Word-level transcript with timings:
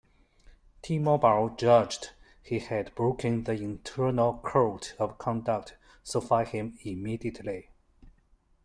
T-Mobile 0.81 1.49
judged 1.57 2.13
he 2.41 2.57
had 2.57 2.95
broken 2.95 3.43
the 3.43 3.51
internal 3.51 4.39
code 4.39 4.93
of 4.97 5.19
conduct 5.19 5.77
so 6.01 6.19
fire 6.19 6.43
him 6.43 6.75
immediately. 6.83 7.69